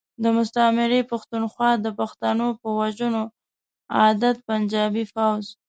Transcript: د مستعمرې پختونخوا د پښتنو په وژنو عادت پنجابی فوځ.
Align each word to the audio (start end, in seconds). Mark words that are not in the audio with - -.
د 0.23 0.25
مستعمرې 0.37 1.01
پختونخوا 1.11 1.69
د 1.85 1.87
پښتنو 1.99 2.47
په 2.61 2.67
وژنو 2.79 3.23
عادت 3.99 4.35
پنجابی 4.47 5.03
فوځ. 5.13 5.45